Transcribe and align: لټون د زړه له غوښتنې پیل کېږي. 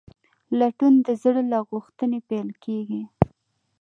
لټون 0.59 0.93
د 1.05 1.07
زړه 1.23 1.41
له 1.51 1.59
غوښتنې 1.69 2.19
پیل 2.29 2.49
کېږي. 2.63 3.01